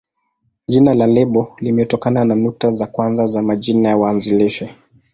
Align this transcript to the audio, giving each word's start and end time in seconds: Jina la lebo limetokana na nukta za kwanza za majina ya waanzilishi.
Jina 0.67 0.93
la 0.93 1.07
lebo 1.07 1.55
limetokana 1.59 2.25
na 2.25 2.35
nukta 2.35 2.71
za 2.71 2.87
kwanza 2.87 3.25
za 3.25 3.41
majina 3.41 3.89
ya 3.89 3.97
waanzilishi. 3.97 4.69